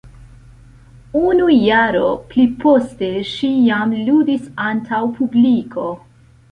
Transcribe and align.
Unu 1.19 1.49
jaro 1.65 2.07
pliposte 2.31 3.13
ŝi 3.35 3.51
jam 3.69 3.97
ludis 4.09 4.53
antaŭ 4.71 5.05
publiko. 5.21 5.91